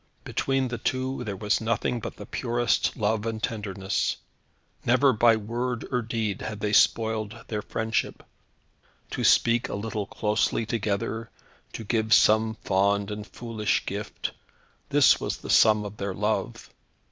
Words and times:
Between 0.23 0.69
the 0.69 0.79
two 0.79 1.23
there 1.25 1.35
was 1.35 1.61
nothing 1.61 1.99
but 1.99 2.15
the 2.15 2.25
purest 2.25 2.97
love 2.97 3.23
and 3.27 3.37
tenderness. 3.43 4.17
Never 4.83 5.13
by 5.13 5.35
word 5.35 5.85
or 5.91 6.01
deed 6.01 6.41
had 6.41 6.59
they 6.59 6.73
spoiled 6.73 7.37
their 7.49 7.61
friendship. 7.61 8.23
To 9.11 9.23
speak 9.23 9.69
a 9.69 9.75
little 9.75 10.07
closely 10.07 10.65
together; 10.65 11.29
to 11.73 11.83
give 11.83 12.15
some 12.15 12.55
fond 12.63 13.11
and 13.11 13.27
foolish 13.27 13.85
gift; 13.85 14.31
this 14.89 15.19
was 15.21 15.37
the 15.37 15.51
sum 15.51 15.85
of 15.85 15.97
their 15.97 16.15
love. 16.15 16.71